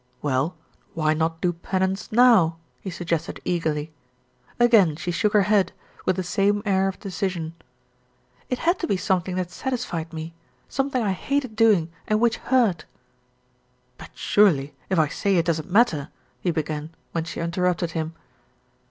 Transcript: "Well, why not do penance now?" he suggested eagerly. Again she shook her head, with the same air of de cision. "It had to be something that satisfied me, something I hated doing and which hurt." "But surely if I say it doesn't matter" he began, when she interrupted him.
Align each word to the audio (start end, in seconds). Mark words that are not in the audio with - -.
"Well, 0.23 0.57
why 0.95 1.13
not 1.13 1.41
do 1.41 1.53
penance 1.53 2.11
now?" 2.11 2.57
he 2.79 2.89
suggested 2.89 3.39
eagerly. 3.45 3.93
Again 4.59 4.95
she 4.95 5.11
shook 5.11 5.33
her 5.33 5.43
head, 5.43 5.73
with 6.07 6.15
the 6.15 6.23
same 6.23 6.63
air 6.65 6.87
of 6.87 6.97
de 6.99 7.09
cision. 7.09 7.53
"It 8.49 8.57
had 8.57 8.79
to 8.79 8.87
be 8.87 8.97
something 8.97 9.35
that 9.35 9.51
satisfied 9.51 10.11
me, 10.11 10.33
something 10.67 11.03
I 11.03 11.11
hated 11.11 11.55
doing 11.55 11.91
and 12.07 12.19
which 12.19 12.37
hurt." 12.37 12.85
"But 13.99 14.09
surely 14.15 14.73
if 14.89 14.97
I 14.97 15.07
say 15.07 15.35
it 15.35 15.45
doesn't 15.45 15.69
matter" 15.69 16.09
he 16.41 16.49
began, 16.49 16.89
when 17.11 17.23
she 17.25 17.39
interrupted 17.39 17.91
him. 17.91 18.15